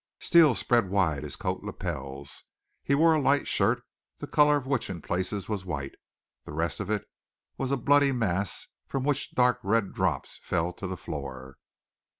[0.19, 2.45] Steele spread wide his coat lapels.
[2.83, 3.83] He wore a light shirt,
[4.17, 5.93] the color of which in places was white.
[6.43, 10.97] The rest was all a bloody mass from which dark red drops fell to the
[10.97, 11.57] floor.